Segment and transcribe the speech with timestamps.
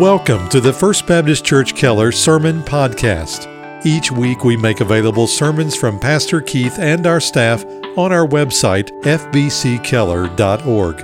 [0.00, 3.46] Welcome to the First Baptist Church Keller Sermon Podcast.
[3.84, 7.62] Each week we make available sermons from Pastor Keith and our staff
[7.98, 11.00] on our website, fbckeller.org.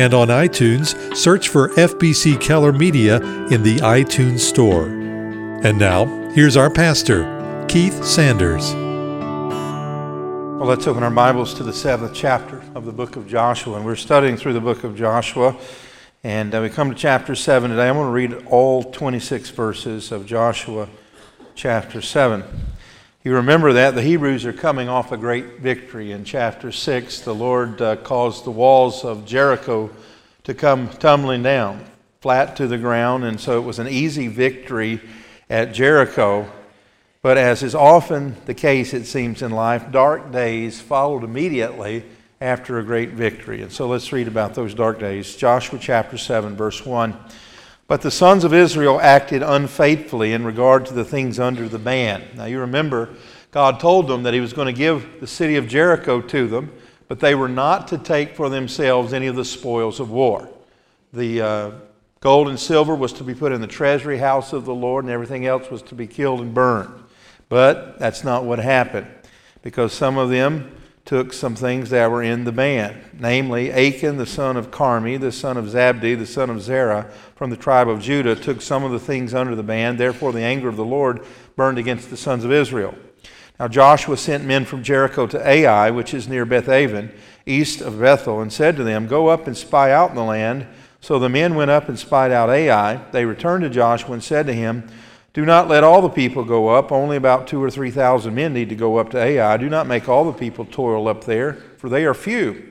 [0.00, 3.16] And on iTunes, search for FBC Keller Media
[3.48, 4.86] in the iTunes Store.
[4.86, 8.72] And now, here's our pastor, Keith Sanders.
[10.58, 13.76] Well, let's open our Bibles to the seventh chapter of the book of Joshua.
[13.76, 15.54] And we're studying through the book of Joshua.
[16.22, 17.88] And uh, we come to chapter 7 today.
[17.88, 20.86] I'm going to read all 26 verses of Joshua
[21.54, 22.44] chapter 7.
[23.24, 26.12] You remember that the Hebrews are coming off a great victory.
[26.12, 29.88] In chapter 6, the Lord uh, caused the walls of Jericho
[30.44, 31.86] to come tumbling down,
[32.20, 33.24] flat to the ground.
[33.24, 35.00] And so it was an easy victory
[35.48, 36.52] at Jericho.
[37.22, 42.04] But as is often the case, it seems, in life, dark days followed immediately
[42.42, 43.60] after a great victory.
[43.60, 45.36] And so let's read about those dark days.
[45.36, 47.14] Joshua chapter 7, verse 1.
[47.86, 52.22] But the sons of Israel acted unfaithfully in regard to the things under the ban.
[52.34, 53.10] Now you remember,
[53.50, 56.72] God told them that He was going to give the city of Jericho to them,
[57.08, 60.48] but they were not to take for themselves any of the spoils of war.
[61.12, 61.70] The uh,
[62.20, 65.12] gold and silver was to be put in the treasury house of the Lord, and
[65.12, 67.04] everything else was to be killed and burned.
[67.50, 69.08] But that's not what happened,
[69.60, 74.26] because some of them took some things that were in the ban, namely Achan, the
[74.26, 78.00] son of Carmi, the son of Zabdi, the son of Zerah, from the tribe of
[78.00, 79.96] Judah, took some of the things under the ban.
[79.96, 81.24] Therefore, the anger of the Lord
[81.56, 82.94] burned against the sons of Israel.
[83.58, 87.12] Now Joshua sent men from Jericho to Ai, which is near Bethaven,
[87.44, 90.66] east of Bethel, and said to them, Go up and spy out the land.
[91.02, 92.96] So the men went up and spied out Ai.
[93.12, 94.88] They returned to Joshua and said to him,
[95.32, 96.90] do not let all the people go up.
[96.90, 99.56] Only about two or three thousand men need to go up to Ai.
[99.56, 102.70] Do not make all the people toil up there, for they are few.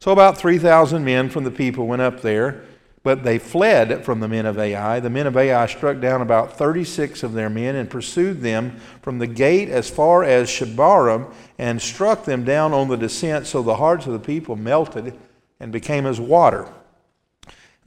[0.00, 2.62] So about 3,000 men from the people went up there,
[3.02, 5.00] but they fled from the men of Ai.
[5.00, 9.18] The men of Ai struck down about 36 of their men and pursued them from
[9.18, 13.76] the gate as far as Shebarim and struck them down on the descent, so the
[13.76, 15.18] hearts of the people melted
[15.58, 16.72] and became as water.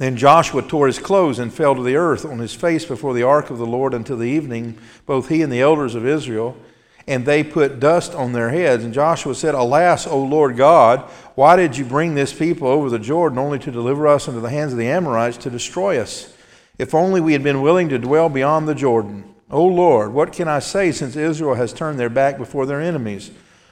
[0.02, 3.22] Then Joshua tore his clothes and fell to the earth on his face before the
[3.22, 6.58] ark of the Lord until the evening, both he and the elders of Israel.
[7.06, 8.84] And they put dust on their heads.
[8.84, 11.02] And Joshua said, Alas, O Lord God,
[11.36, 14.50] why did you bring this people over the Jordan only to deliver us into the
[14.50, 16.36] hands of the Amorites to destroy us?
[16.80, 19.36] If only we had been willing to dwell beyond the Jordan.
[19.52, 23.30] O Lord, what can I say since Israel has turned their back before their enemies?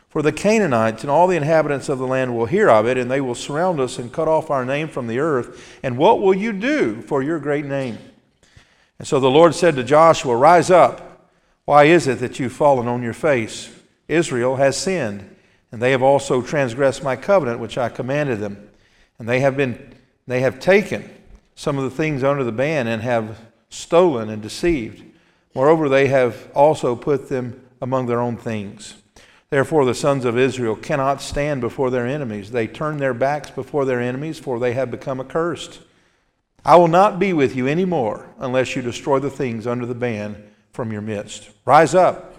[0.09, 3.09] For the Canaanites and all the inhabitants of the land will hear of it, and
[3.09, 5.77] they will surround us and cut off our name from the earth.
[5.83, 7.99] And what will you do for your great name?
[8.97, 11.05] And so the Lord said to Joshua, Rise up.
[11.65, 13.69] Why is it that you've fallen on your face?
[14.07, 15.35] Israel has sinned,
[15.71, 18.69] and they have also transgressed my covenant which I commanded them.
[19.19, 21.09] And they have been they have taken
[21.55, 25.03] some of the things under the ban and have stolen and deceived.
[25.55, 28.95] Moreover, they have also put them among their own things.
[29.49, 32.51] Therefore, the sons of Israel cannot stand before their enemies.
[32.51, 35.79] They turn their backs before their enemies, for they have become accursed.
[36.63, 39.95] I will not be with you any more unless you destroy the things under the
[39.95, 41.49] ban from your midst.
[41.65, 42.35] Rise up,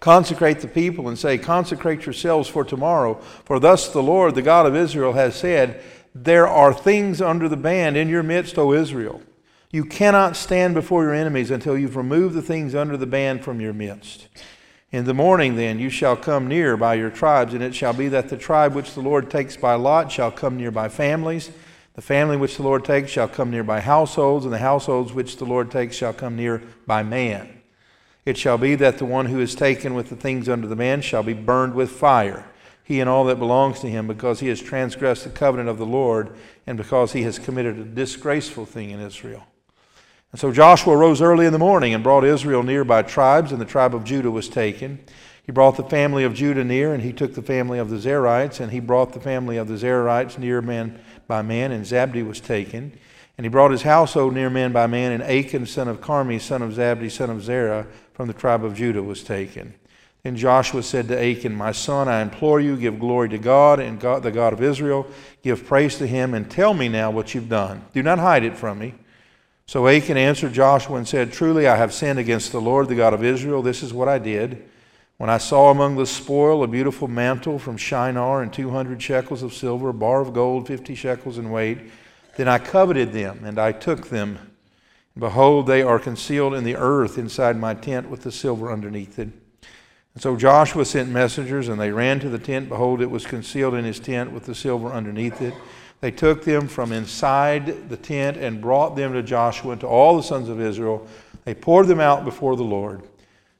[0.00, 3.14] consecrate the people, and say, Consecrate yourselves for tomorrow.
[3.44, 5.80] For thus the Lord, the God of Israel, has said,
[6.12, 9.22] There are things under the ban in your midst, O Israel.
[9.70, 13.60] You cannot stand before your enemies until you've removed the things under the ban from
[13.60, 14.28] your midst.
[14.92, 18.08] In the morning, then, you shall come near by your tribes, and it shall be
[18.08, 21.50] that the tribe which the Lord takes by lot shall come near by families.
[21.94, 25.38] The family which the Lord takes shall come near by households, and the households which
[25.38, 27.62] the Lord takes shall come near by man.
[28.24, 31.00] It shall be that the one who is taken with the things under the man
[31.00, 32.46] shall be burned with fire,
[32.84, 35.86] he and all that belongs to him, because he has transgressed the covenant of the
[35.86, 39.44] Lord, and because he has committed a disgraceful thing in Israel.
[40.32, 43.60] And so Joshua rose early in the morning and brought Israel near by tribes, and
[43.60, 44.98] the tribe of Judah was taken.
[45.44, 48.58] He brought the family of Judah near, and he took the family of the Zerites,
[48.58, 50.98] and he brought the family of the Zerites near man
[51.28, 52.98] by man, and Zabdi was taken.
[53.38, 56.62] And he brought his household near man by man, and Achan, son of Carmi, son
[56.62, 59.74] of Zabdi, son of Zerah, from the tribe of Judah was taken.
[60.24, 64.00] Then Joshua said to Achan, My son, I implore you, give glory to God and
[64.00, 65.06] God, the God of Israel.
[65.42, 67.84] Give praise to him, and tell me now what you've done.
[67.92, 68.94] Do not hide it from me.
[69.68, 73.12] So Achan answered Joshua and said, Truly I have sinned against the Lord, the God
[73.12, 73.62] of Israel.
[73.62, 74.64] This is what I did.
[75.16, 79.54] When I saw among the spoil a beautiful mantle from Shinar and 200 shekels of
[79.54, 81.78] silver, a bar of gold, 50 shekels in weight,
[82.36, 84.38] then I coveted them and I took them.
[85.18, 89.30] Behold, they are concealed in the earth inside my tent with the silver underneath it.
[90.14, 92.68] And so Joshua sent messengers, and they ran to the tent.
[92.68, 95.52] Behold, it was concealed in his tent with the silver underneath it.
[96.00, 100.16] They took them from inside the tent and brought them to Joshua and to all
[100.16, 101.06] the sons of Israel.
[101.44, 103.02] They poured them out before the Lord.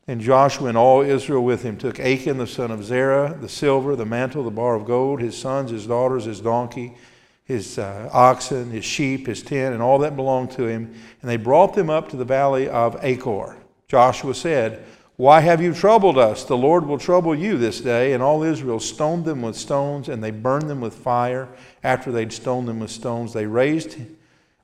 [0.09, 3.97] And Joshua and all Israel with him took Achan the son of Zerah, the silver,
[3.97, 6.97] the mantle, the bar of gold, his sons, his daughters, his donkey,
[7.45, 10.95] his uh, oxen, his sheep, his tent, and all that belonged to him.
[11.23, 13.57] And they brought them up to the valley of Achor.
[13.89, 14.85] Joshua said,
[15.17, 16.45] Why have you troubled us?
[16.45, 18.13] The Lord will trouble you this day.
[18.13, 21.49] And all Israel stoned them with stones, and they burned them with fire.
[21.83, 23.97] After they'd stoned them with stones, they raised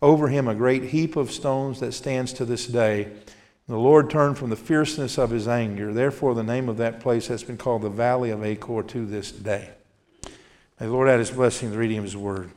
[0.02, 3.10] over him a great heap of stones that stands to this day.
[3.68, 5.94] The Lord turned from the fierceness of his anger.
[5.94, 9.32] Therefore, the name of that place has been called the Valley of Achor to this
[9.32, 9.70] day.
[10.78, 12.50] May the Lord add his blessing to the reading of his word.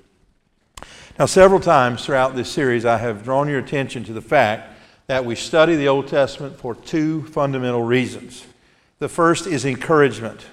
[1.18, 4.75] Now, several times throughout this series, I have drawn your attention to the fact
[5.08, 8.46] that we study the Old Testament for two fundamental reasons.
[9.00, 10.46] The first is encouragement.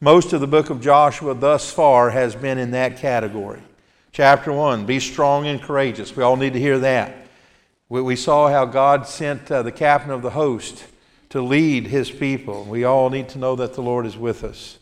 [0.00, 3.62] Most of the book of Joshua thus far has been in that category.
[4.12, 6.14] Chapter 1, be strong and courageous.
[6.14, 7.16] We all need to hear that.
[7.88, 10.84] We, saw how God sent uh, the captain of the host
[11.30, 12.64] to lead his people.
[12.64, 14.78] We all need to know that the Lord is with us.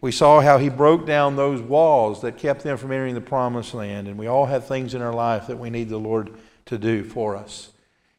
[0.00, 3.74] We saw how he broke down those walls that kept them from entering the promised
[3.74, 4.08] land.
[4.08, 6.30] And we all have things in our life that we need the Lord
[6.66, 7.70] to do for us.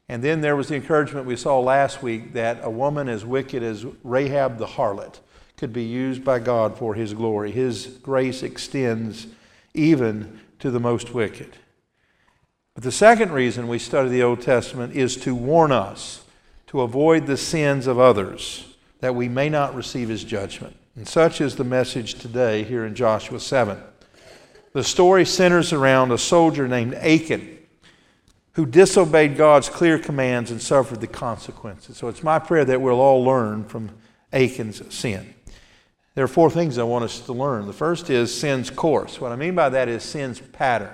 [0.09, 3.61] And then there was the encouragement we saw last week that a woman as wicked
[3.61, 5.19] as Rahab the harlot
[5.55, 7.51] could be used by God for his glory.
[7.51, 9.27] His grace extends
[9.75, 11.55] even to the most wicked.
[12.73, 16.23] But the second reason we study the Old Testament is to warn us
[16.67, 20.75] to avoid the sins of others, that we may not receive his judgment.
[20.95, 23.77] And such is the message today here in Joshua 7.
[24.73, 27.58] The story centers around a soldier named Achan
[28.59, 31.95] who disobeyed God's clear commands and suffered the consequences.
[31.95, 33.89] So it's my prayer that we'll all learn from
[34.33, 35.33] Achan's sin.
[36.13, 37.67] There are four things I want us to learn.
[37.67, 39.21] The first is sin's course.
[39.21, 40.93] What I mean by that is sin's pattern.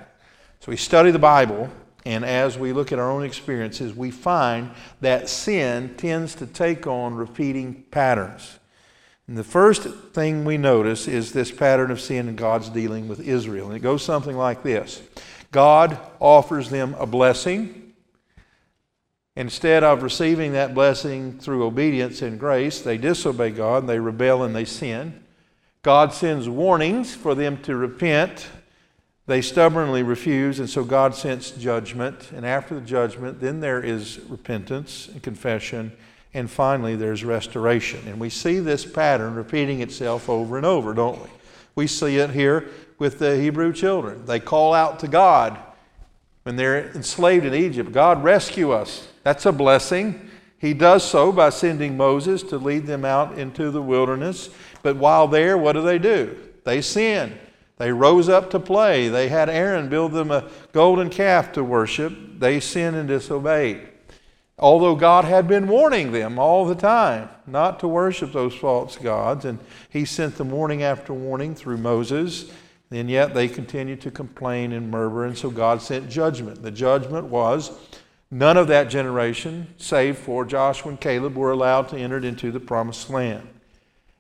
[0.59, 1.71] So we study the Bible,
[2.06, 4.69] and as we look at our own experiences, we find
[5.01, 8.59] that sin tends to take on repeating patterns.
[9.27, 13.21] And the first thing we notice is this pattern of sin in God's dealing with
[13.21, 13.65] Israel.
[13.65, 15.01] And it goes something like this
[15.55, 17.93] God offers them a blessing.
[19.37, 24.53] Instead of receiving that blessing through obedience and grace, they disobey God, they rebel and
[24.53, 25.23] they sin.
[25.81, 28.49] God sends warnings for them to repent
[29.27, 32.31] they stubbornly refuse, and so God sends judgment.
[32.31, 35.93] And after the judgment, then there is repentance and confession,
[36.33, 38.01] and finally there's restoration.
[38.07, 41.29] And we see this pattern repeating itself over and over, don't we?
[41.75, 44.25] We see it here with the Hebrew children.
[44.25, 45.57] They call out to God
[46.44, 49.07] when they're enslaved in Egypt God, rescue us.
[49.24, 50.30] That's a blessing.
[50.59, 54.50] He does so by sending Moses to lead them out into the wilderness.
[54.83, 56.38] But while there, what do they do?
[56.63, 57.38] They sin.
[57.77, 59.09] They rose up to play.
[59.09, 62.13] They had Aaron build them a golden calf to worship.
[62.39, 63.89] They sinned and disobeyed.
[64.57, 69.44] Although God had been warning them all the time not to worship those false gods,
[69.44, 69.59] and
[69.89, 72.51] He sent them warning after warning through Moses,
[72.91, 76.61] and yet they continued to complain and murmur, and so God sent judgment.
[76.61, 77.71] The judgment was
[78.31, 82.59] none of that generation, save for Joshua and Caleb, were allowed to enter into the
[82.59, 83.47] promised land.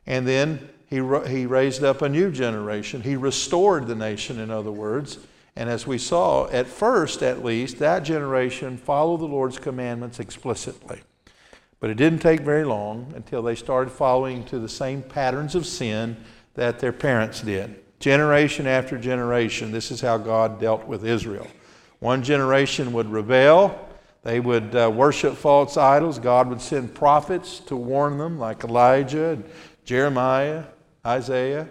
[0.07, 0.97] And then he,
[1.27, 3.01] he raised up a new generation.
[3.01, 5.19] He restored the nation, in other words.
[5.55, 11.01] And as we saw, at first at least, that generation followed the Lord's commandments explicitly.
[11.79, 15.65] But it didn't take very long until they started following to the same patterns of
[15.65, 16.17] sin
[16.55, 17.84] that their parents did.
[18.05, 21.47] Generation after generation, this is how God dealt with Israel.
[21.97, 23.89] One generation would rebel,
[24.21, 26.19] they would uh, worship false idols.
[26.19, 29.43] God would send prophets to warn them, like Elijah and
[29.85, 30.65] Jeremiah.
[31.03, 31.67] Isaiah.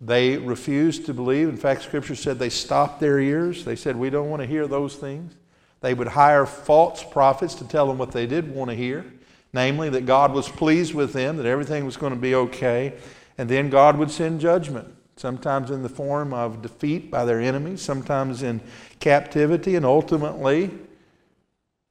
[0.00, 1.48] They refused to believe.
[1.48, 3.64] In fact, Scripture said they stopped their ears.
[3.64, 5.34] They said, We don't want to hear those things.
[5.80, 9.04] They would hire false prophets to tell them what they did want to hear,
[9.52, 12.94] namely that God was pleased with them, that everything was going to be okay.
[13.36, 17.80] And then God would send judgment, sometimes in the form of defeat by their enemies,
[17.80, 18.60] sometimes in
[18.98, 20.68] captivity, and ultimately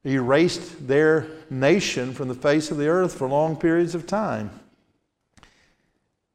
[0.04, 4.50] erased their nation from the face of the earth for long periods of time.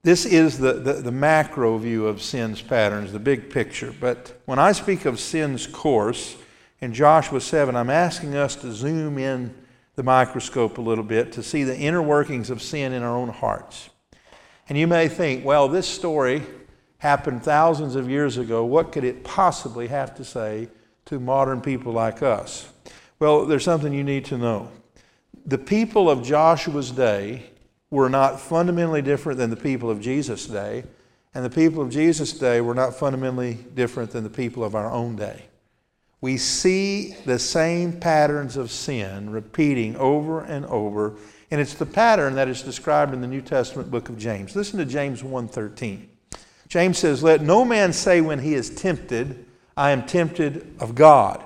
[0.01, 3.93] This is the, the, the, macro view of sin's patterns, the big picture.
[3.99, 6.35] But when I speak of sin's course
[6.81, 9.53] in Joshua 7, I'm asking us to zoom in
[9.95, 13.29] the microscope a little bit to see the inner workings of sin in our own
[13.29, 13.91] hearts.
[14.67, 16.41] And you may think, well, this story
[16.99, 18.65] happened thousands of years ago.
[18.65, 20.69] What could it possibly have to say
[21.05, 22.69] to modern people like us?
[23.19, 24.69] Well, there's something you need to know.
[25.45, 27.51] The people of Joshua's day
[27.89, 30.83] were not fundamentally different than the people of Jesus' day,
[31.37, 34.91] And the people of Jesus' day were not fundamentally different than the people of our
[34.91, 35.43] own day.
[36.19, 41.13] We see the same patterns of sin repeating over and over,
[41.51, 44.55] and it's the pattern that is described in the New Testament book of James.
[44.55, 46.07] Listen to James 1:13.
[46.67, 49.45] James says, "Let no man say when he is tempted,
[49.75, 51.43] I am tempted of God.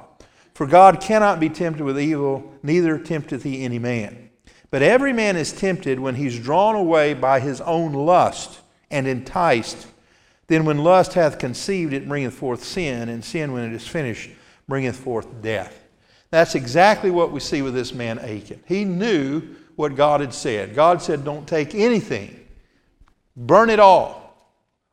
[0.54, 4.30] For God cannot be tempted with evil, neither tempteth he any man.
[4.70, 9.88] But every man is tempted when he's drawn away by his own lust and enticed.
[10.48, 14.30] Then when lust hath conceived, it bringeth forth sin, and sin, when it is finished,
[14.68, 15.78] bringeth forth death.
[16.30, 18.64] That's exactly what we see with this man Achan.
[18.66, 19.42] He knew
[19.76, 20.76] what God had said.
[20.76, 22.48] God said, Don't take anything,
[23.36, 24.21] burn it all,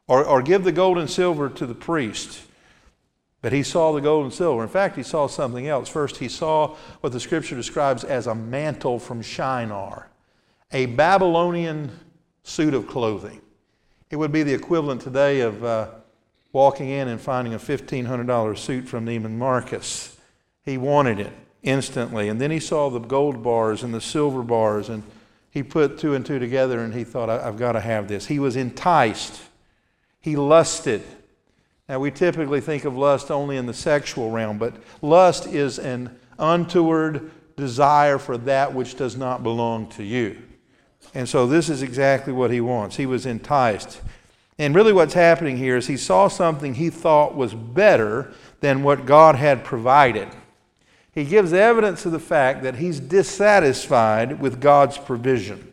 [0.09, 2.43] or, or give the gold and silver to the priest.
[3.41, 4.63] But he saw the gold and silver.
[4.65, 5.89] In fact, he saw something else.
[5.89, 10.09] First, he saw what the scripture describes as a mantle from Shinar,
[10.73, 11.93] a Babylonian
[12.43, 13.41] suit of clothing.
[14.11, 15.89] It would be the equivalent today of uh,
[16.53, 20.17] walking in and finding a $1,500 suit from Neiman Marcus.
[20.65, 22.29] He wanted it instantly.
[22.29, 25.03] And then he saw the gold bars and the silver bars, and
[25.51, 28.27] he put two and two together and he thought, I've got to have this.
[28.27, 29.41] He was enticed,
[30.21, 31.03] he lusted.
[31.89, 36.19] Now, we typically think of lust only in the sexual realm, but lust is an
[36.39, 40.43] untoward desire for that which does not belong to you.
[41.15, 42.97] And so, this is exactly what he wants.
[42.97, 44.01] He was enticed.
[44.59, 49.07] And really, what's happening here is he saw something he thought was better than what
[49.07, 50.29] God had provided.
[51.13, 55.73] He gives evidence of the fact that he's dissatisfied with God's provision.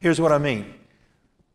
[0.00, 0.74] Here's what I mean.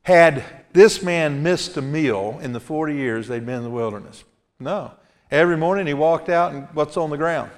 [0.03, 4.23] Had this man missed a meal in the 40 years they'd been in the wilderness?
[4.59, 4.91] No.
[5.31, 7.51] Every morning he walked out and what's on the ground?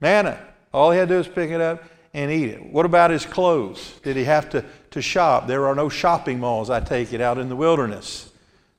[0.00, 0.38] Manna.
[0.72, 2.64] All he had to do was pick it up and eat it.
[2.64, 3.98] What about his clothes?
[4.02, 5.46] Did he have to, to shop?
[5.46, 8.30] There are no shopping malls, I take it, out in the wilderness.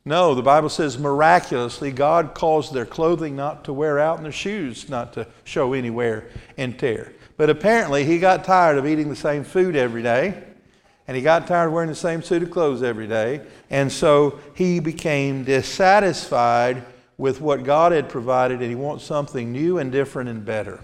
[0.06, 4.32] No, the Bible says miraculously God caused their clothing not to wear out and their
[4.32, 7.14] shoes not to show any wear and tear.
[7.38, 10.44] But apparently he got tired of eating the same food every day
[11.08, 13.42] and he got tired of wearing the same suit of clothes every day.
[13.70, 16.84] And so he became dissatisfied
[17.18, 20.84] with what God had provided, and he wants something new and different and better.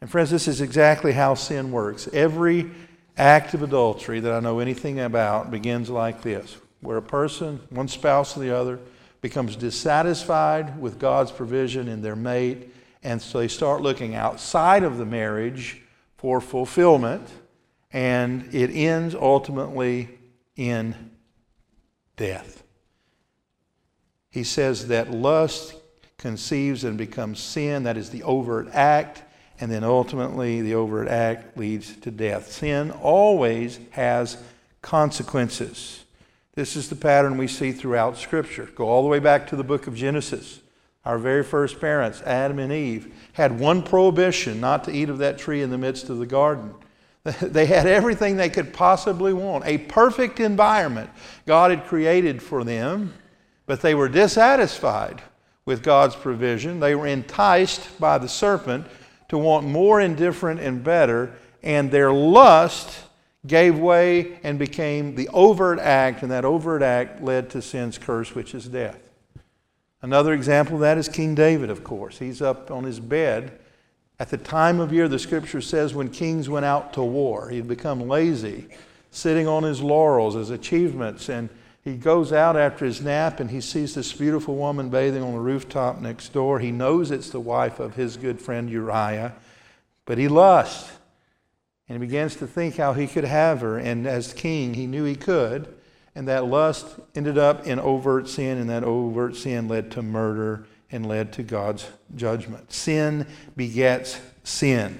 [0.00, 2.08] And, friends, this is exactly how sin works.
[2.12, 2.70] Every
[3.16, 7.88] act of adultery that I know anything about begins like this where a person, one
[7.88, 8.78] spouse or the other,
[9.20, 14.96] becomes dissatisfied with God's provision in their mate, and so they start looking outside of
[14.96, 15.82] the marriage
[16.16, 17.28] for fulfillment
[17.92, 20.08] and it ends ultimately
[20.56, 21.10] in
[22.16, 22.62] death.
[24.30, 25.74] He says that lust
[26.18, 29.22] conceives and becomes sin, that is the overt act,
[29.60, 32.52] and then ultimately the overt act leads to death.
[32.52, 34.42] Sin always has
[34.82, 36.04] consequences.
[36.54, 38.68] This is the pattern we see throughout Scripture.
[38.74, 40.60] Go all the way back to the book of Genesis.
[41.04, 45.38] Our very first parents, Adam and Eve, had one prohibition not to eat of that
[45.38, 46.74] tree in the midst of the garden.
[47.40, 51.10] They had everything they could possibly want, a perfect environment
[51.46, 53.14] God had created for them,
[53.66, 55.22] but they were dissatisfied
[55.64, 56.80] with God's provision.
[56.80, 58.86] They were enticed by the serpent
[59.28, 63.04] to want more and different and better, and their lust
[63.46, 68.34] gave way and became the overt act, and that overt act led to sin's curse,
[68.34, 69.00] which is death.
[70.00, 72.18] Another example of that is King David, of course.
[72.18, 73.58] He's up on his bed
[74.20, 77.68] at the time of year, the scripture says when kings went out to war, he'd
[77.68, 78.66] become lazy,
[79.10, 81.48] sitting on his laurels, his achievements, and
[81.84, 85.38] he goes out after his nap and he sees this beautiful woman bathing on the
[85.38, 86.58] rooftop next door.
[86.58, 89.34] He knows it's the wife of his good friend Uriah,
[90.04, 90.92] but he lusts.
[91.88, 93.78] And he begins to think how he could have her.
[93.78, 95.74] And as king, he knew he could.
[96.14, 100.66] And that lust ended up in overt sin, and that overt sin led to murder
[100.90, 102.72] and led to God's judgment.
[102.72, 103.26] Sin
[103.56, 104.98] begets sin.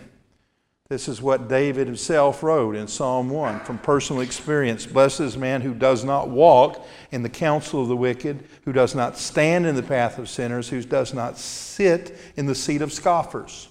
[0.89, 4.87] This is what David himself wrote in Psalm 1 from personal experience.
[4.87, 8.95] Blessed is man who does not walk in the counsel of the wicked, who does
[8.95, 12.91] not stand in the path of sinners, who does not sit in the seat of
[12.91, 13.69] scoffers.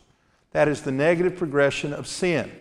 [0.51, 2.51] That is the negative progression of sin.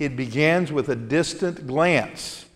[0.00, 2.46] It begins with a distant glance,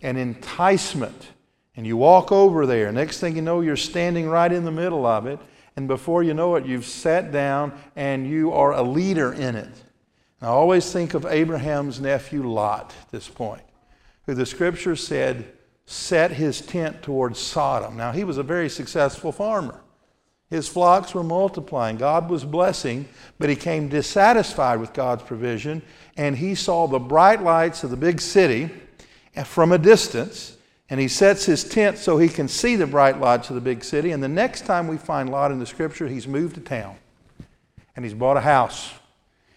[0.00, 1.30] an enticement,
[1.76, 2.92] and you walk over there.
[2.92, 5.40] Next thing you know, you're standing right in the middle of it,
[5.76, 9.72] and before you know it, you've sat down and you are a leader in it.
[10.40, 13.62] I always think of Abraham's nephew Lot at this point,
[14.26, 15.52] who the scripture said
[15.86, 17.96] set his tent towards Sodom.
[17.96, 19.80] Now, he was a very successful farmer.
[20.50, 21.96] His flocks were multiplying.
[21.96, 25.82] God was blessing, but he came dissatisfied with God's provision,
[26.16, 28.70] and he saw the bright lights of the big city
[29.44, 30.53] from a distance,
[30.90, 33.82] And he sets his tent so he can see the bright lights of the big
[33.82, 34.10] city.
[34.10, 36.96] And the next time we find Lot in the scripture, he's moved to town
[37.96, 38.92] and he's bought a house.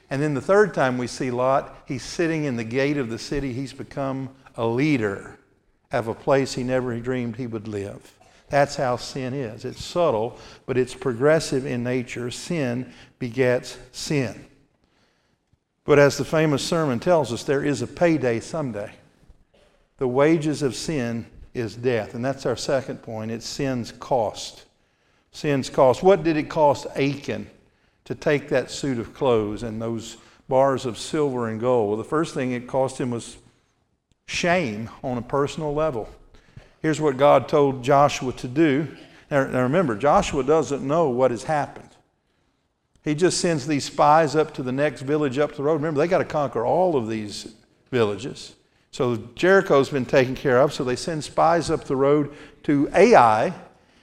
[0.09, 3.19] And then the third time we see Lot, he's sitting in the gate of the
[3.19, 3.51] city.
[3.51, 5.37] He's become a leader
[5.91, 8.13] of a place he never dreamed he would live.
[8.49, 9.65] That's how sin is.
[9.65, 12.31] It's subtle, but it's progressive in nature.
[12.31, 14.45] Sin begets sin.
[15.83, 18.91] But as the famous sermon tells us, there is a payday someday.
[19.97, 22.13] The wages of sin is death.
[22.13, 23.31] And that's our second point.
[23.31, 24.65] It's sin's cost.
[25.31, 26.03] Sin's cost.
[26.03, 27.49] What did it cost Achan
[28.05, 31.89] to take that suit of clothes and those bars of silver and gold?
[31.89, 33.37] Well, the first thing it cost him was
[34.27, 36.09] shame on a personal level.
[36.81, 38.87] Here's what God told Joshua to do.
[39.31, 41.89] Now, now remember, Joshua doesn't know what has happened.
[43.03, 45.75] He just sends these spies up to the next village up the road.
[45.75, 47.53] Remember, they got to conquer all of these
[47.89, 48.53] villages.
[48.97, 53.43] So Jericho's been taken care of, so they send spies up the road to Ai.
[53.43, 53.53] And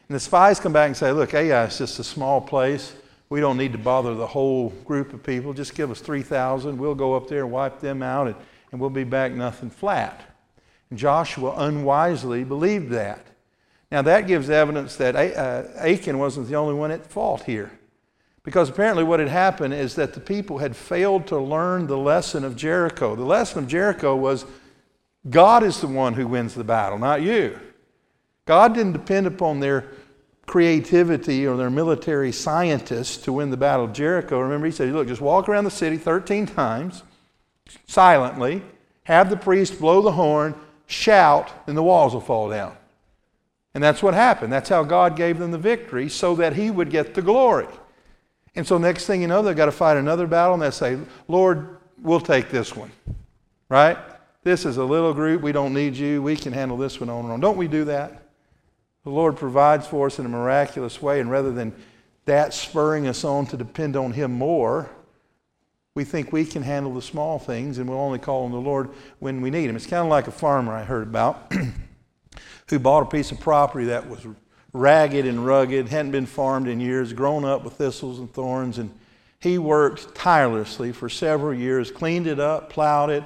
[0.08, 2.92] the spies come back and say, Look, Ai is just a small place.
[3.28, 5.52] We don't need to bother the whole group of people.
[5.52, 6.78] Just give us 3,000.
[6.78, 8.36] We'll go up there and wipe them out, and,
[8.70, 10.32] and we'll be back nothing flat.
[10.90, 13.26] And Joshua unwisely believed that.
[13.90, 17.72] Now, that gives evidence that uh, Achan wasn't the only one at fault here.
[18.44, 22.44] Because apparently, what had happened is that the people had failed to learn the lesson
[22.44, 23.16] of Jericho.
[23.16, 24.44] The lesson of Jericho was
[25.28, 27.58] God is the one who wins the battle, not you.
[28.44, 29.86] God didn't depend upon their
[30.46, 34.40] creativity or their military scientists to win the battle of Jericho.
[34.40, 37.02] Remember, he said, Look, just walk around the city 13 times
[37.86, 38.62] silently,
[39.04, 40.54] have the priest blow the horn,
[40.86, 42.76] shout, and the walls will fall down.
[43.72, 44.52] And that's what happened.
[44.52, 47.66] That's how God gave them the victory so that he would get the glory.
[48.54, 50.98] And so, next thing you know, they've got to fight another battle and they say,
[51.26, 52.92] Lord, we'll take this one.
[53.68, 53.98] Right?
[54.44, 55.40] This is a little group.
[55.40, 56.22] We don't need you.
[56.22, 57.40] We can handle this one on our own.
[57.40, 58.28] Don't we do that?
[59.02, 61.74] The Lord provides for us in a miraculous way, and rather than
[62.26, 64.90] that spurring us on to depend on Him more,
[65.94, 68.90] we think we can handle the small things and we'll only call on the Lord
[69.18, 69.76] when we need Him.
[69.76, 71.52] It's kind of like a farmer I heard about
[72.68, 74.26] who bought a piece of property that was
[74.74, 78.90] ragged and rugged, hadn't been farmed in years, grown up with thistles and thorns, and
[79.38, 83.24] he worked tirelessly for several years, cleaned it up, plowed it,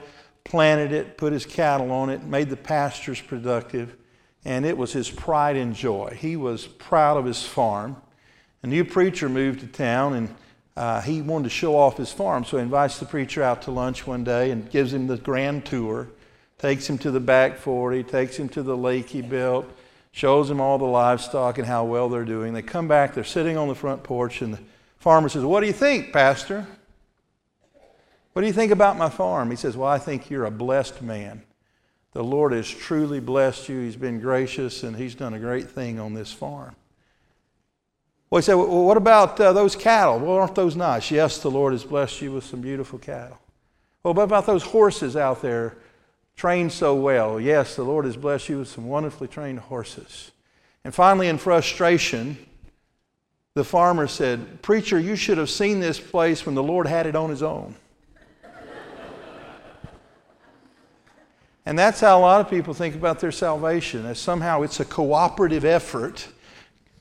[0.48, 3.94] planted it, put his cattle on it, made the pastures productive,
[4.46, 6.16] and it was his pride and joy.
[6.18, 7.96] He was proud of his farm.
[8.62, 10.34] A new preacher moved to town, and
[10.74, 13.70] uh, he wanted to show off his farm, so he invites the preacher out to
[13.70, 16.08] lunch one day and gives him the grand tour,
[16.56, 19.66] takes him to the back 40, takes him to the lake he built,
[20.12, 22.54] shows him all the livestock and how well they're doing.
[22.54, 24.60] They come back, they're sitting on the front porch, and the
[24.98, 26.66] farmer says, What do you think, Pastor?
[28.38, 29.50] What do you think about my farm?
[29.50, 31.42] He says, Well, I think you're a blessed man.
[32.12, 33.80] The Lord has truly blessed you.
[33.80, 36.76] He's been gracious, and He's done a great thing on this farm.
[38.30, 40.20] Well, he said, Well, what about uh, those cattle?
[40.20, 41.10] Well, aren't those nice?
[41.10, 43.40] Yes, the Lord has blessed you with some beautiful cattle.
[44.04, 45.76] Well, what about those horses out there?
[46.36, 47.40] trained so well.
[47.40, 50.30] Yes, the Lord has blessed you with some wonderfully trained horses.
[50.84, 52.38] And finally, in frustration,
[53.54, 57.16] the farmer said, Preacher, you should have seen this place when the Lord had it
[57.16, 57.74] on his own.
[61.68, 64.86] And that's how a lot of people think about their salvation, as somehow it's a
[64.86, 66.26] cooperative effort.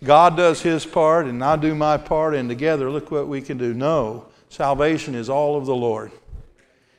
[0.03, 3.57] God does his part, and I do my part, and together, look what we can
[3.57, 3.73] do.
[3.73, 6.11] No, salvation is all of the Lord.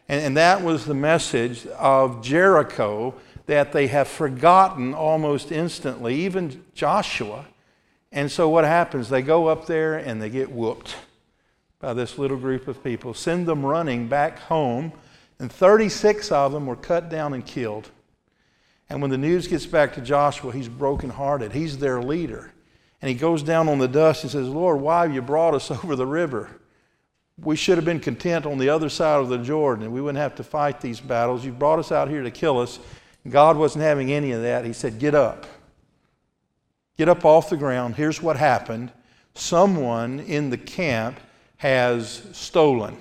[0.08, 3.12] And, and that was the message of Jericho
[3.44, 7.44] that they have forgotten almost instantly, even Joshua.
[8.10, 9.10] And so what happens?
[9.10, 10.96] They go up there and they get whooped
[11.80, 14.90] by this little group of people, send them running back home,
[15.38, 17.90] and 36 of them were cut down and killed.
[18.88, 21.52] And when the news gets back to Joshua, he's brokenhearted.
[21.52, 22.52] He's their leader.
[23.00, 25.70] And he goes down on the dust and says, Lord, why have you brought us
[25.70, 26.58] over the river?
[27.42, 30.18] we should have been content on the other side of the Jordan and we wouldn't
[30.18, 31.44] have to fight these battles.
[31.44, 32.78] You brought us out here to kill us.
[33.28, 34.64] God wasn't having any of that.
[34.64, 35.46] He said, Get up.
[36.96, 37.94] Get up off the ground.
[37.94, 38.90] Here's what happened
[39.34, 41.20] someone in the camp
[41.58, 42.96] has stolen.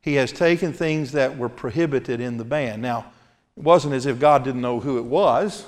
[0.00, 2.80] He has taken things that were prohibited in the ban.
[2.80, 3.12] Now,
[3.56, 5.66] it wasn't as if God didn't know who it was.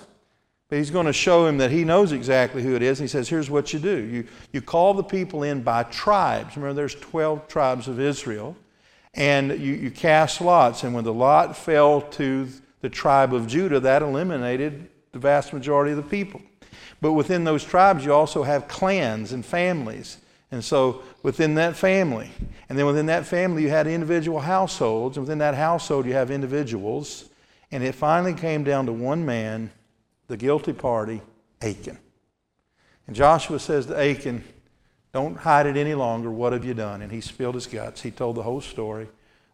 [0.72, 2.98] But he's going to show him that he knows exactly who it is.
[2.98, 6.56] And he says, Here's what you do you, you call the people in by tribes.
[6.56, 8.56] Remember, there's 12 tribes of Israel.
[9.12, 10.82] And you, you cast lots.
[10.82, 12.48] And when the lot fell to
[12.80, 16.40] the tribe of Judah, that eliminated the vast majority of the people.
[17.02, 20.16] But within those tribes, you also have clans and families.
[20.50, 22.30] And so within that family,
[22.68, 25.16] and then within that family, you had individual households.
[25.16, 27.28] And within that household, you have individuals.
[27.70, 29.70] And it finally came down to one man
[30.28, 31.20] the guilty party,
[31.60, 31.98] Achan.
[33.06, 34.42] And Joshua says to Achan,
[35.12, 36.30] Don't hide it any longer.
[36.30, 37.02] What have you done?
[37.02, 38.00] And he spilled his guts.
[38.00, 39.08] He told the whole story.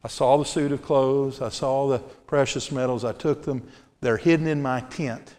[0.04, 1.42] I saw the suit of clothes.
[1.42, 3.04] I saw the precious metals.
[3.04, 3.66] I took them.
[4.00, 5.34] They're hidden in my tent.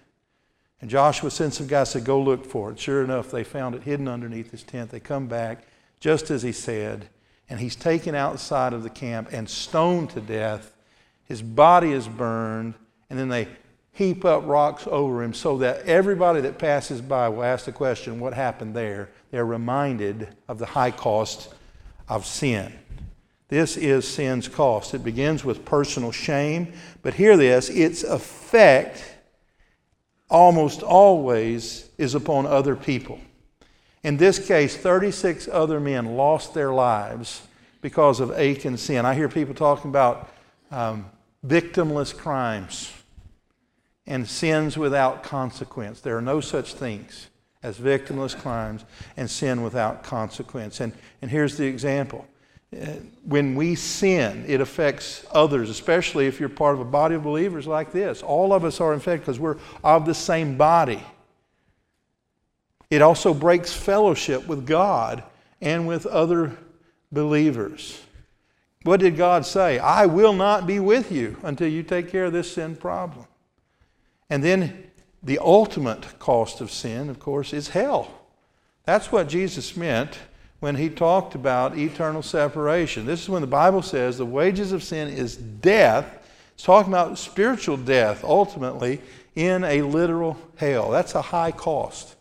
[0.81, 2.79] And Joshua sent some guys said, Go look for it.
[2.79, 4.91] Sure enough, they found it hidden underneath his tent.
[4.91, 5.65] They come back
[5.99, 7.09] just as he said.
[7.49, 10.73] And he's taken outside of the camp and stoned to death.
[11.23, 12.75] His body is burned.
[13.09, 13.47] And then they
[13.91, 18.19] heap up rocks over him so that everybody that passes by will ask the question,
[18.19, 19.09] What happened there?
[19.31, 21.53] They're reminded of the high cost
[22.07, 22.73] of sin.
[23.49, 24.93] This is sin's cost.
[24.93, 29.03] It begins with personal shame, but hear this its effect
[30.29, 33.19] almost always is upon other people.
[34.03, 37.41] In this case, 36 other men lost their lives
[37.81, 39.05] because of Achan's sin.
[39.05, 40.29] I hear people talking about
[40.71, 41.05] um,
[41.45, 42.93] victimless crimes
[44.07, 46.01] and sins without consequence.
[46.01, 47.29] There are no such things
[47.61, 48.85] as victimless crimes
[49.17, 50.79] and sin without consequence.
[50.79, 52.25] And, and here's the example.
[52.71, 52.85] Uh,
[53.25, 57.67] when we sin, it affects others, especially if you're part of a body of believers
[57.67, 58.21] like this.
[58.21, 61.03] All of us are infected because we're of the same body.
[62.89, 65.23] It also breaks fellowship with God
[65.61, 66.57] and with other
[67.11, 68.01] believers.
[68.83, 69.77] What did God say?
[69.77, 73.25] I will not be with you until you take care of this sin problem.
[74.29, 74.89] And then
[75.21, 78.09] the ultimate cost of sin, of course, is hell.
[78.85, 80.17] That's what Jesus meant
[80.59, 83.05] when he talked about eternal separation.
[83.05, 86.27] This is when the Bible says the wages of sin is death.
[86.53, 89.01] It's talking about spiritual death, ultimately,
[89.35, 90.89] in a literal hell.
[90.89, 92.15] That's a high cost,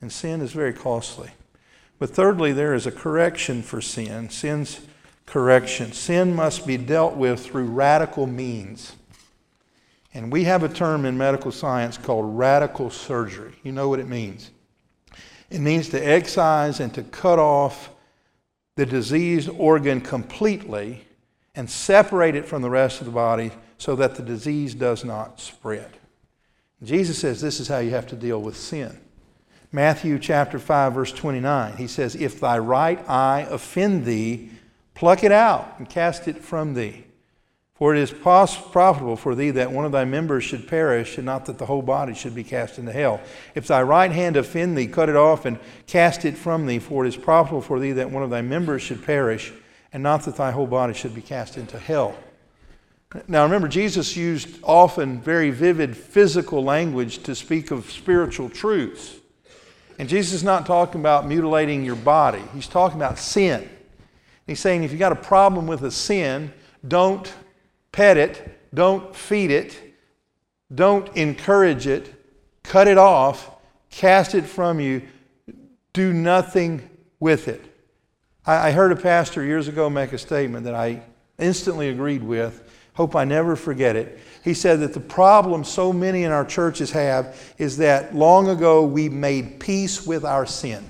[0.00, 1.30] and sin is very costly.
[1.98, 4.30] But thirdly, there is a correction for sin.
[4.30, 4.80] Sin's
[5.26, 5.92] correction.
[5.92, 8.94] Sin must be dealt with through radical means.
[10.12, 13.54] And we have a term in medical science called radical surgery.
[13.62, 14.50] You know what it means?
[15.50, 17.90] It means to excise and to cut off
[18.76, 21.04] the diseased organ completely
[21.54, 25.40] and separate it from the rest of the body so that the disease does not
[25.40, 25.90] spread.
[26.82, 28.98] Jesus says this is how you have to deal with sin.
[29.72, 31.76] Matthew chapter 5 verse 29.
[31.76, 34.50] He says, "If thy right eye offend thee,
[34.94, 37.04] pluck it out and cast it from thee."
[37.80, 41.46] For it is profitable for thee that one of thy members should perish, and not
[41.46, 43.20] that the whole body should be cast into hell.
[43.54, 46.78] If thy right hand offend thee, cut it off and cast it from thee.
[46.78, 49.54] For it is profitable for thee that one of thy members should perish,
[49.94, 52.16] and not that thy whole body should be cast into hell.
[53.26, 59.19] Now remember, Jesus used often very vivid physical language to speak of spiritual truths.
[60.00, 63.68] And Jesus is not talking about mutilating your body, he's talking about sin.
[64.46, 66.54] He's saying if you've got a problem with a sin,
[66.88, 67.30] don't
[67.92, 69.78] pet it, don't feed it,
[70.74, 72.14] don't encourage it,
[72.62, 73.50] cut it off,
[73.90, 75.02] cast it from you,
[75.92, 76.88] do nothing
[77.20, 77.62] with it.
[78.46, 81.02] I, heard a pastor years ago make a statement that I
[81.38, 82.72] instantly agreed with.
[82.94, 84.18] Hope I never forget it.
[84.42, 88.84] He said that the problem so many in our churches have is that long ago
[88.84, 90.84] we made peace with our sin.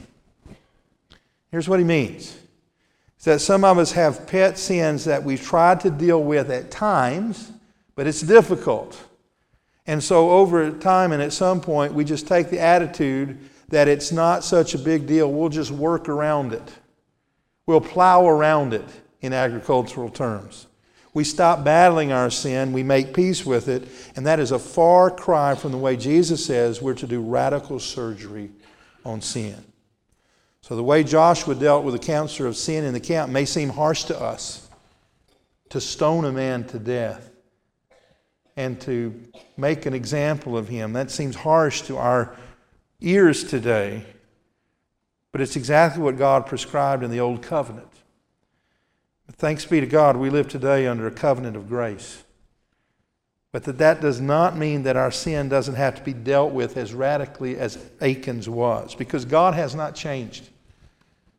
[1.51, 2.37] Here's what he means
[3.25, 7.53] that some of us have pet sins that we've tried to deal with at times,
[7.95, 8.99] but it's difficult.
[9.87, 14.11] And so over time and at some point, we just take the attitude that it's
[14.11, 15.31] not such a big deal.
[15.31, 16.63] We'll just work around it.
[17.67, 18.89] We'll plow around it
[19.21, 20.67] in agricultural terms.
[21.13, 25.11] We stop battling our sin, we make peace with it, and that is a far
[25.11, 28.51] cry from the way Jesus says we're to do radical surgery
[29.05, 29.65] on sin.
[30.63, 33.71] So, the way Joshua dealt with the cancer of sin in the camp may seem
[33.71, 34.69] harsh to us
[35.71, 37.31] to stone a man to death
[38.57, 39.15] and to
[39.57, 40.93] make an example of him.
[40.93, 42.37] That seems harsh to our
[43.01, 44.05] ears today,
[45.33, 47.90] but it's exactly what God prescribed in the Old Covenant.
[49.37, 52.25] Thanks be to God, we live today under a covenant of grace.
[53.53, 56.77] But that, that does not mean that our sin doesn't have to be dealt with
[56.77, 60.49] as radically as Achan's was, because God has not changed.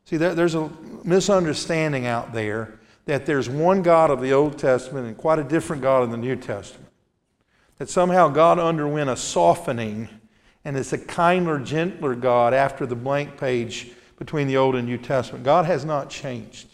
[0.04, 0.70] See, there, there's a
[1.04, 5.82] misunderstanding out there that there's one God of the Old Testament and quite a different
[5.82, 6.90] God in the New Testament.
[7.78, 10.08] That somehow God underwent a softening
[10.64, 14.98] and it's a kinder, gentler God after the blank page between the Old and New
[14.98, 15.44] Testament.
[15.44, 16.68] God has not changed.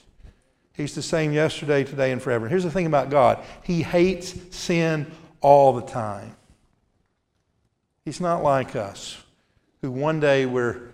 [0.79, 2.49] He's the same yesterday, today, and forever.
[2.49, 5.11] Here's the thing about God He hates sin
[5.41, 6.37] all the time.
[8.05, 9.21] He's not like us,
[9.83, 10.93] who one day we're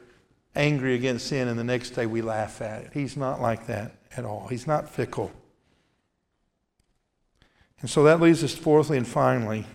[0.56, 2.90] angry against sin and the next day we laugh at it.
[2.94, 4.48] He's not like that at all.
[4.48, 5.30] He's not fickle.
[7.82, 9.66] And so that leads us, fourthly and finally,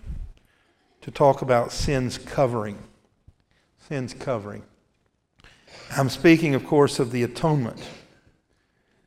[1.02, 2.78] to talk about sin's covering.
[3.88, 4.64] sin's covering.
[5.96, 7.80] I'm speaking, of course, of the atonement.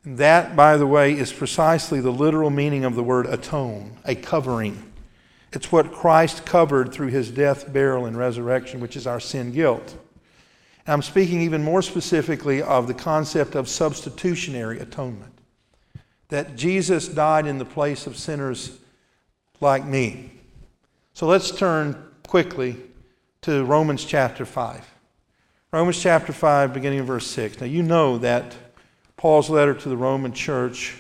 [0.06, 4.16] And that, by the way, is precisely the literal meaning of the word atone, a
[4.16, 4.92] covering.
[5.54, 9.96] It's what Christ covered through his death, burial, and resurrection, which is our sin guilt.
[10.86, 15.40] I'm speaking even more specifically of the concept of substitutionary atonement.
[16.28, 18.80] That Jesus died in the place of sinners
[19.62, 20.32] like me.
[21.14, 21.96] So let's turn
[22.28, 22.76] quickly
[23.44, 24.90] to Romans chapter 5.
[25.72, 27.62] Romans chapter 5, beginning in verse 6.
[27.62, 28.56] Now, you know that
[29.24, 30.98] Paul's letter to the Roman church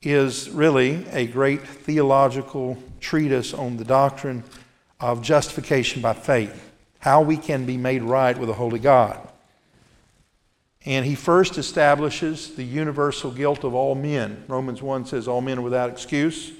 [0.00, 4.42] is really a great theological treatise on the doctrine
[5.00, 9.28] of justification by faith, how we can be made right with a holy God.
[10.86, 14.44] And he first establishes the universal guilt of all men.
[14.48, 16.52] Romans 1 says, All men are without excuse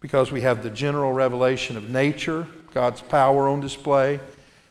[0.00, 4.20] because we have the general revelation of nature, God's power on display.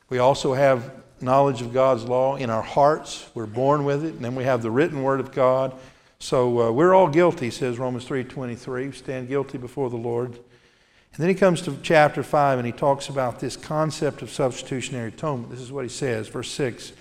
[0.07, 3.29] We also have knowledge of God's law in our hearts.
[3.33, 4.13] We're born with it.
[4.13, 5.73] And then we have the written word of God.
[6.19, 8.85] So uh, we're all guilty, says Romans 3.23.
[8.85, 10.31] We stand guilty before the Lord.
[10.31, 15.09] And then he comes to chapter 5 and he talks about this concept of substitutionary
[15.09, 15.51] atonement.
[15.51, 16.93] This is what he says, verse 6.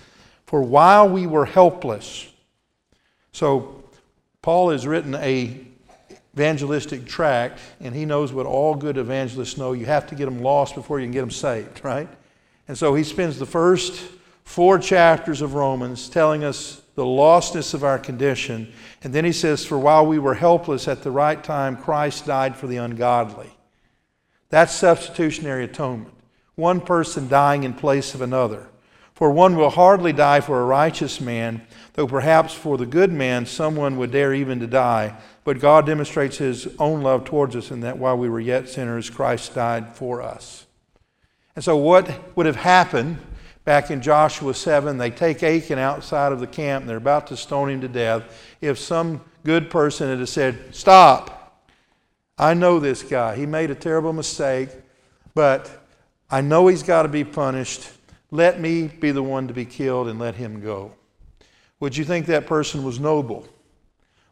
[0.44, 2.28] For while we were helpless,
[3.32, 3.82] so
[4.42, 5.66] Paul has written a
[6.34, 9.72] evangelistic tract, and he knows what all good evangelists know.
[9.72, 12.08] You have to get them lost before you can get them saved, right?
[12.68, 14.02] And so he spends the first
[14.44, 18.72] four chapters of Romans telling us the lostness of our condition.
[19.02, 22.56] And then he says, For while we were helpless at the right time, Christ died
[22.56, 23.50] for the ungodly.
[24.50, 26.14] That's substitutionary atonement.
[26.54, 28.68] One person dying in place of another.
[29.14, 33.46] For one will hardly die for a righteous man, though perhaps for the good man
[33.46, 35.16] someone would dare even to die.
[35.44, 39.10] But God demonstrates his own love towards us in that while we were yet sinners,
[39.10, 40.66] Christ died for us.
[41.54, 43.18] And so, what would have happened
[43.64, 44.96] back in Joshua 7?
[44.96, 48.54] They take Achan outside of the camp and they're about to stone him to death.
[48.60, 51.62] If some good person had said, Stop,
[52.38, 53.36] I know this guy.
[53.36, 54.70] He made a terrible mistake,
[55.34, 55.70] but
[56.30, 57.90] I know he's got to be punished.
[58.30, 60.92] Let me be the one to be killed and let him go.
[61.80, 63.46] Would you think that person was noble?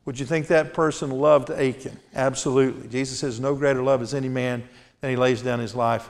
[0.07, 1.99] Would you think that person loved Achan?
[2.15, 2.89] Absolutely.
[2.89, 4.67] Jesus says, No greater love is any man
[5.03, 6.09] than he lays down his life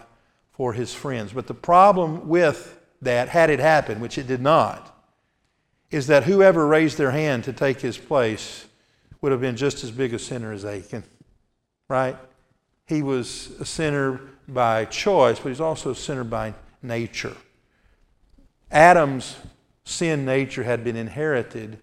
[0.61, 1.33] for his friends.
[1.33, 4.94] But the problem with that, had it happened, which it did not,
[5.90, 8.66] is that whoever raised their hand to take his place
[9.23, 11.05] would have been just as big a sinner as Achan,
[11.88, 12.14] right?
[12.87, 17.38] He was a sinner by choice, but he's also a sinner by nature.
[18.70, 19.37] Adam's
[19.85, 21.81] sin nature had been inherited,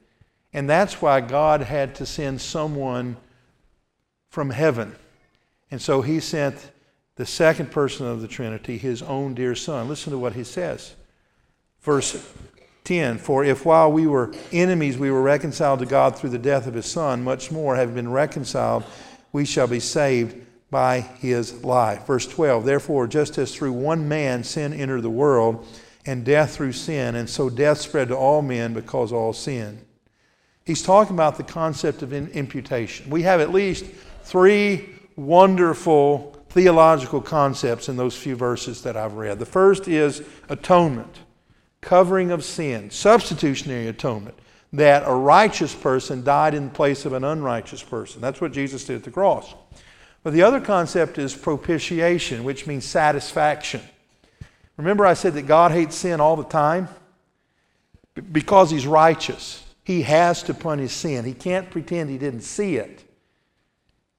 [0.53, 3.17] and that's why God had to send someone
[4.29, 4.95] from heaven.
[5.71, 6.69] And so he sent
[7.17, 9.89] the second person of the Trinity, his own dear Son.
[9.89, 10.95] Listen to what he says.
[11.81, 12.25] Verse
[12.83, 16.67] 10 For if while we were enemies we were reconciled to God through the death
[16.67, 18.83] of his Son, much more, having been reconciled,
[19.33, 20.35] we shall be saved
[20.69, 22.05] by his life.
[22.05, 25.65] Verse 12 Therefore, just as through one man sin entered the world,
[26.05, 29.81] and death through sin, and so death spread to all men because all sin.
[30.65, 33.09] He's talking about the concept of imputation.
[33.09, 33.85] We have at least
[34.23, 39.39] three wonderful theological concepts in those few verses that I've read.
[39.39, 41.19] The first is atonement,
[41.81, 44.37] covering of sin, substitutionary atonement,
[44.73, 48.21] that a righteous person died in place of an unrighteous person.
[48.21, 49.53] That's what Jesus did at the cross.
[50.23, 53.81] But the other concept is propitiation, which means satisfaction.
[54.75, 56.89] Remember, I said that God hates sin all the time?
[58.31, 59.63] Because He's righteous.
[59.83, 61.23] He has to punish sin.
[61.23, 63.03] He can't pretend He didn't see it.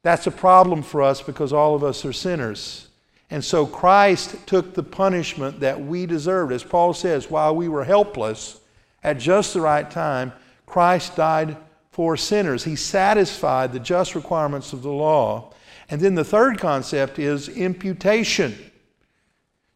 [0.08, 2.88] That's a problem for us because all of us are sinners.
[3.28, 6.50] And so Christ took the punishment that we deserved.
[6.50, 8.58] As Paul says, while we were helpless,
[9.04, 10.32] at just the right time,
[10.64, 11.58] Christ died
[11.90, 12.64] for sinners.
[12.64, 15.52] He satisfied the just requirements of the law.
[15.90, 18.56] And then the third concept is imputation.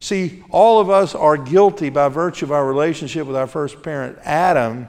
[0.01, 4.17] See, all of us are guilty by virtue of our relationship with our first parent,
[4.25, 4.89] Adam,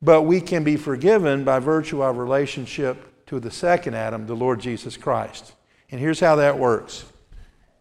[0.00, 4.36] but we can be forgiven by virtue of our relationship to the second Adam, the
[4.36, 5.54] Lord Jesus Christ.
[5.90, 7.06] And here's how that works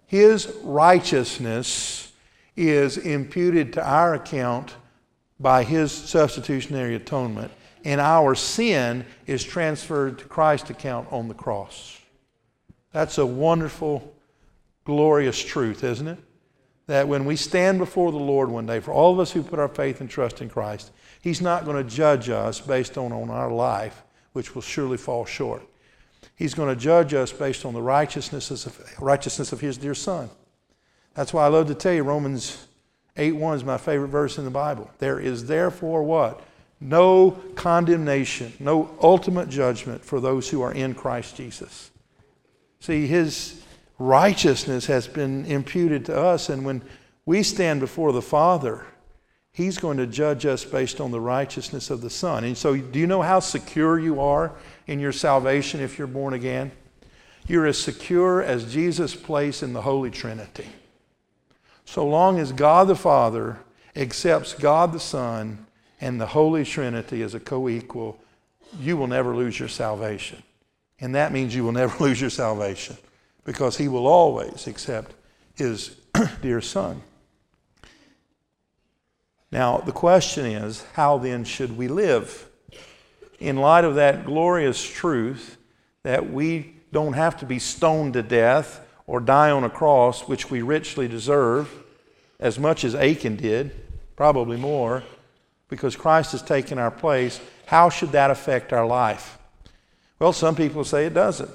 [0.06, 2.14] His righteousness
[2.56, 4.76] is imputed to our account
[5.42, 7.52] by His substitutionary atonement,
[7.84, 12.00] and our sin is transferred to Christ's account on the cross.
[12.94, 14.16] That's a wonderful,
[14.86, 16.20] glorious truth, isn't it?
[16.88, 19.60] that when we stand before the Lord one day, for all of us who put
[19.60, 23.30] our faith and trust in Christ, He's not going to judge us based on, on
[23.30, 25.63] our life, which will surely fall short.
[26.36, 30.30] He's going to judge us based on the righteousness of, righteousness of His dear Son.
[31.13, 32.67] That's why I love to tell you Romans
[33.17, 34.89] 8 1 is my favorite verse in the Bible.
[35.00, 36.41] There is therefore what?
[36.80, 41.91] No condemnation, no ultimate judgment for those who are in Christ Jesus.
[42.80, 43.62] See, his
[44.00, 46.82] righteousness has been imputed to us, and when
[47.26, 48.86] we stand before the Father,
[49.54, 52.44] He's going to judge us based on the righteousness of the Son.
[52.46, 54.54] And so, do you know how secure you are
[54.88, 56.72] in your salvation if you're born again?
[57.48, 60.68] You're as secure as Jesus' place in the Holy Trinity.
[61.86, 63.60] So long as God the Father
[63.96, 65.66] accepts God the Son
[66.00, 68.18] and the Holy Trinity as a co equal,
[68.80, 70.42] you will never lose your salvation.
[71.02, 72.96] And that means you will never lose your salvation
[73.44, 75.14] because He will always accept
[75.56, 75.98] His
[76.42, 77.02] dear Son.
[79.52, 82.48] Now, the question is how then should we live?
[83.40, 85.58] In light of that glorious truth
[86.04, 90.50] that we don't have to be stoned to death or die on a cross, which
[90.50, 91.70] we richly deserve,
[92.40, 93.72] as much as Achan did,
[94.16, 95.04] probably more,
[95.70, 99.38] because Christ has taken our place, how should that affect our life?
[100.20, 101.50] Well, some people say it doesn't.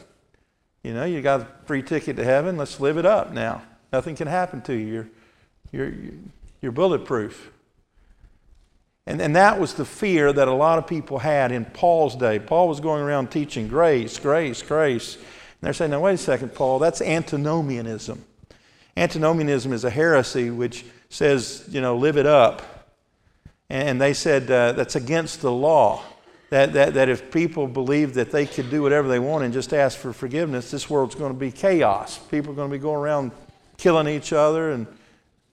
[0.83, 3.63] You know, you got a free ticket to heaven, let's live it up now.
[3.93, 5.09] Nothing can happen to you.
[5.73, 6.15] You're, you're,
[6.61, 7.51] you're bulletproof.
[9.07, 12.39] And, and that was the fear that a lot of people had in Paul's day.
[12.39, 15.15] Paul was going around teaching grace, grace, grace.
[15.15, 15.25] And
[15.61, 18.25] they're saying, now, wait a second, Paul, that's antinomianism.
[18.97, 22.89] Antinomianism is a heresy which says, you know, live it up.
[23.71, 26.03] And they said uh, that's against the law.
[26.51, 29.75] That, that, that if people believe that they could do whatever they want and just
[29.75, 32.19] ask for forgiveness, this world's going to be chaos.
[32.19, 33.33] People are going to be going around
[33.79, 34.87] killing each other and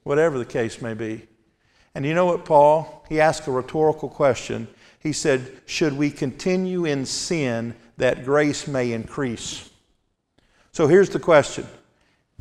[0.03, 1.27] whatever the case may be.
[1.95, 3.06] And you know what, Paul?
[3.08, 4.67] He asked a rhetorical question.
[4.99, 9.69] He said, Should we continue in sin that grace may increase?
[10.71, 11.67] So here's the question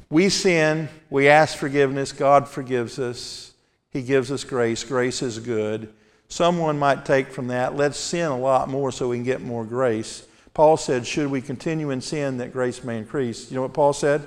[0.09, 3.53] We sin, we ask forgiveness, God forgives us,
[3.91, 4.85] He gives us grace.
[4.85, 5.93] Grace is good.
[6.29, 9.67] Someone might take from that, let's sin a lot more so we can get more
[9.67, 10.27] grace.
[10.55, 13.51] Paul said, Should we continue in sin that grace may increase?
[13.51, 14.27] You know what Paul said?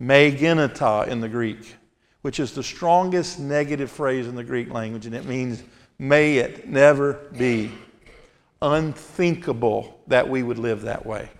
[0.00, 1.76] Me in the Greek
[2.26, 5.62] which is the strongest negative phrase in the Greek language, and it means,
[5.96, 7.70] may it never be
[8.60, 11.30] unthinkable that we would live that way.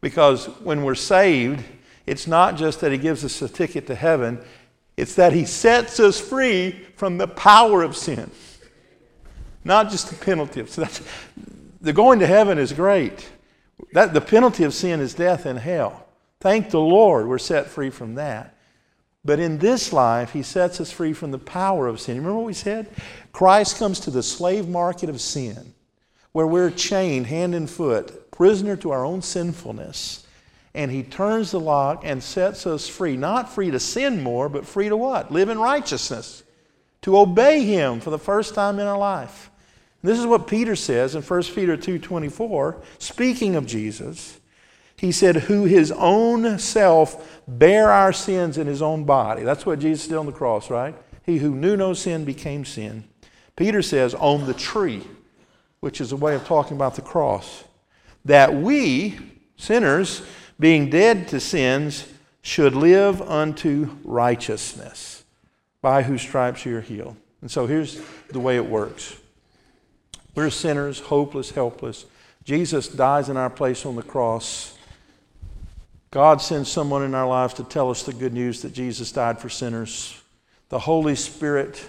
[0.00, 1.62] Because when we're saved,
[2.06, 4.42] it's not just that He gives us a ticket to heaven,
[4.96, 8.30] it's that He sets us free from the power of sin,
[9.62, 10.88] not just the penalty of sin.
[11.82, 13.28] the going to heaven is great.
[13.92, 16.06] That, the penalty of sin is death and hell.
[16.40, 18.56] Thank the Lord, we're set free from that.
[19.24, 22.16] But in this life, he sets us free from the power of sin.
[22.16, 22.88] Remember what we said?
[23.32, 25.74] Christ comes to the slave market of sin,
[26.32, 30.26] where we're chained hand and foot, prisoner to our own sinfulness.
[30.74, 33.16] And he turns the lock and sets us free.
[33.16, 35.30] Not free to sin more, but free to what?
[35.30, 36.42] Live in righteousness.
[37.02, 39.50] To obey him for the first time in our life.
[40.02, 44.39] this is what Peter says in 1 Peter 2:24, speaking of Jesus.
[45.00, 49.44] He said, Who his own self bare our sins in his own body.
[49.44, 50.94] That's what Jesus did on the cross, right?
[51.24, 53.04] He who knew no sin became sin.
[53.56, 55.02] Peter says, On the tree,
[55.80, 57.64] which is a way of talking about the cross,
[58.26, 59.18] that we,
[59.56, 60.20] sinners,
[60.58, 62.06] being dead to sins,
[62.42, 65.24] should live unto righteousness,
[65.80, 67.16] by whose stripes you are healed.
[67.40, 69.16] And so here's the way it works
[70.34, 72.04] we're sinners, hopeless, helpless.
[72.44, 74.76] Jesus dies in our place on the cross.
[76.12, 79.38] God sends someone in our lives to tell us the good news that Jesus died
[79.38, 80.20] for sinners.
[80.68, 81.80] The Holy Spirit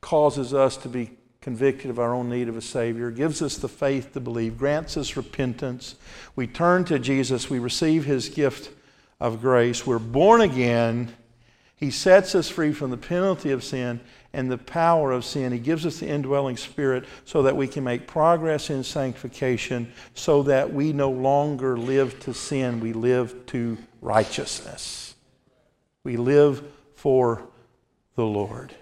[0.00, 3.68] causes us to be convicted of our own need of a Savior, gives us the
[3.68, 5.96] faith to believe, grants us repentance.
[6.36, 8.70] We turn to Jesus, we receive His gift
[9.18, 11.16] of grace, we're born again.
[11.78, 14.00] He sets us free from the penalty of sin,
[14.32, 15.52] and the power of sin.
[15.52, 20.42] He gives us the indwelling spirit so that we can make progress in sanctification, so
[20.44, 25.14] that we no longer live to sin, we live to righteousness.
[26.04, 26.62] We live
[26.94, 27.42] for
[28.16, 28.74] the Lord.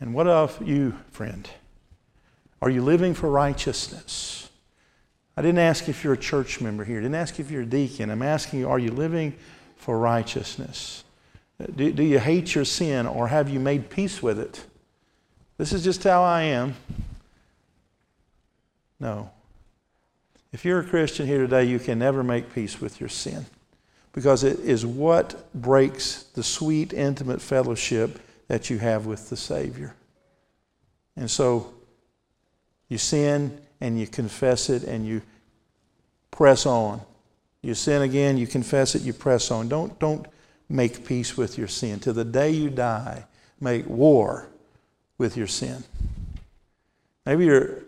[0.00, 1.48] And what of you, friend?
[2.62, 4.48] Are you living for righteousness?
[5.36, 6.98] I didn't ask if you're a church member here.
[6.98, 8.08] I didn't ask if you're a deacon.
[8.08, 9.34] I'm asking you, are you living
[9.76, 11.04] for righteousness?
[11.58, 14.64] Do, do you hate your sin or have you made peace with it?
[15.56, 16.74] This is just how I am.
[18.98, 19.30] No.
[20.52, 23.46] If you're a Christian here today, you can never make peace with your sin
[24.12, 29.94] because it is what breaks the sweet, intimate fellowship that you have with the Savior.
[31.16, 31.74] And so
[32.88, 35.22] you sin and you confess it and you
[36.30, 37.00] press on.
[37.62, 39.68] You sin again, you confess it, you press on.
[39.68, 40.26] Don't, don't
[40.68, 42.00] make peace with your sin.
[42.00, 43.24] To the day you die,
[43.60, 44.48] make war
[45.18, 45.84] with your sin.
[47.26, 47.84] Maybe you're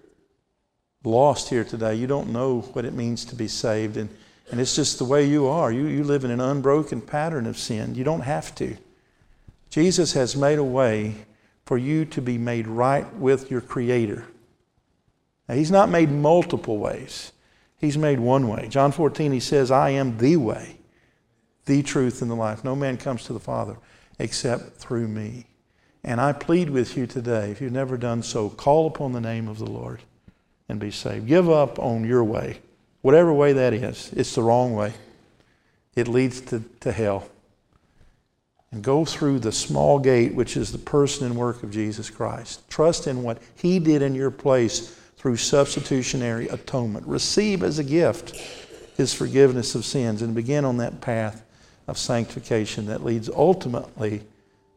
[1.05, 1.95] lost here today.
[1.95, 4.09] You don't know what it means to be saved, and,
[4.51, 5.72] and it's just the way you are.
[5.72, 7.95] You, you live in an unbroken pattern of sin.
[7.95, 8.77] You don't have to.
[9.70, 11.14] Jesus has made a way
[11.64, 14.24] for you to be made right with your Creator.
[15.49, 17.33] Now, He's not made multiple ways,
[17.79, 18.68] He's made one way.
[18.68, 20.76] John 14, He says, I am the way,
[21.67, 22.64] the truth, and the life.
[22.64, 23.77] No man comes to the Father
[24.19, 25.47] except through me.
[26.03, 29.49] And I plead with you today, if you've never done so, call upon the name
[29.49, 30.01] of the Lord
[30.69, 31.27] and be saved.
[31.27, 32.61] Give up on your way,
[33.03, 34.12] whatever way that is.
[34.12, 34.95] It's the wrong way,
[35.97, 37.29] it leads to, to hell.
[38.71, 42.69] And go through the small gate, which is the person and work of Jesus Christ.
[42.69, 47.07] Trust in what He did in your place through substitutionary atonement.
[47.07, 48.37] Receive as a gift
[48.97, 51.45] His forgiveness of sins and begin on that path
[51.87, 54.22] of sanctification that leads ultimately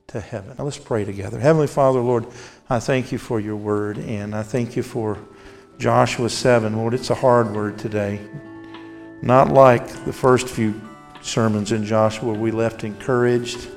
[0.08, 0.56] to heaven.
[0.58, 1.40] Now let's pray together.
[1.40, 2.26] Heavenly Father, Lord,
[2.70, 5.18] I thank you for your word and I thank you for
[5.78, 6.76] Joshua 7.
[6.76, 8.20] Lord, it's a hard word today.
[9.22, 10.80] Not like the first few
[11.22, 13.70] sermons in Joshua, we left encouraged.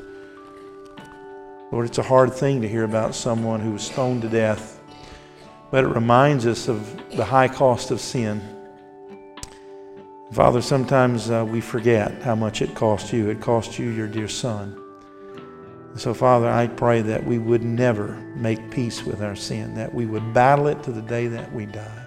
[1.70, 4.80] Lord, it's a hard thing to hear about someone who was stoned to death,
[5.70, 8.40] but it reminds us of the high cost of sin.
[10.32, 13.28] Father, sometimes uh, we forget how much it cost you.
[13.28, 14.82] It cost you your dear son.
[15.94, 20.06] So, Father, I pray that we would never make peace with our sin, that we
[20.06, 22.06] would battle it to the day that we die.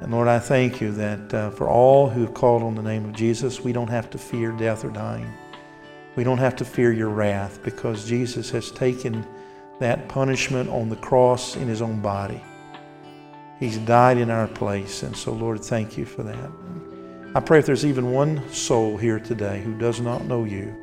[0.00, 3.04] And Lord, I thank you that uh, for all who have called on the name
[3.04, 5.30] of Jesus, we don't have to fear death or dying.
[6.16, 9.26] We don't have to fear your wrath because Jesus has taken
[9.80, 12.42] that punishment on the cross in his own body.
[13.60, 15.02] He's died in our place.
[15.02, 16.67] And so, Lord, thank you for that.
[17.34, 20.74] I pray if there's even one soul here today who does not know you,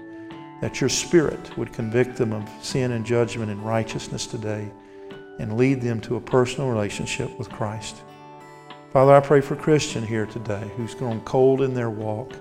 [0.62, 4.72] that your Spirit would convict them of sin and judgment and righteousness today
[5.40, 8.04] and lead them to a personal relationship with Christ.
[8.94, 12.34] Father, I pray for Christian here today who's grown cold in their walk,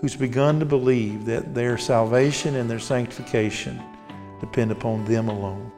[0.00, 3.80] who's begun to believe that their salvation and their sanctification
[4.40, 5.70] depend upon them alone.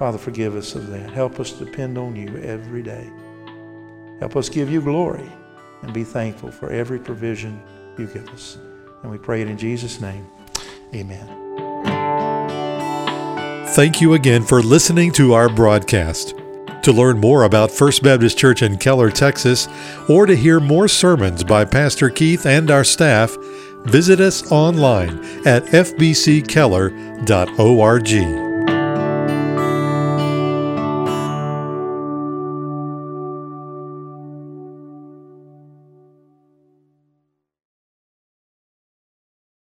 [0.00, 1.12] Father, forgive us of that.
[1.12, 3.08] Help us depend on you every day.
[4.18, 5.30] Help us give you glory
[5.82, 7.62] and be thankful for every provision
[7.98, 8.58] you give us.
[9.02, 10.26] And we pray it in Jesus' name.
[10.94, 11.26] Amen.
[13.68, 16.34] Thank you again for listening to our broadcast.
[16.82, 19.68] To learn more about First Baptist Church in Keller, Texas,
[20.08, 23.36] or to hear more sermons by Pastor Keith and our staff,
[23.84, 28.51] visit us online at fbckeller.org.